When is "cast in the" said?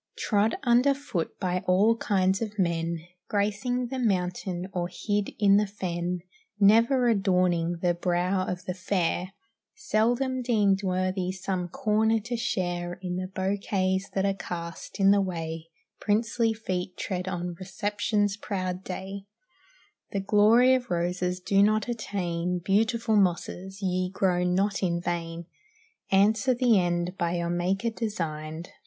14.33-15.21